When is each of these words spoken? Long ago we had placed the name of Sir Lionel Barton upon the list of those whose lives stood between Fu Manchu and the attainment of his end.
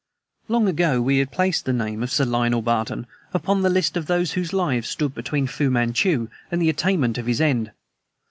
Long 0.47 0.67
ago 0.67 0.99
we 0.99 1.19
had 1.19 1.29
placed 1.29 1.65
the 1.65 1.71
name 1.73 2.01
of 2.01 2.09
Sir 2.09 2.25
Lionel 2.25 2.63
Barton 2.63 3.05
upon 3.35 3.61
the 3.61 3.69
list 3.69 3.95
of 3.95 4.07
those 4.07 4.31
whose 4.31 4.51
lives 4.51 4.89
stood 4.89 5.13
between 5.13 5.45
Fu 5.45 5.69
Manchu 5.69 6.27
and 6.49 6.59
the 6.59 6.69
attainment 6.69 7.19
of 7.19 7.27
his 7.27 7.39
end. 7.39 7.71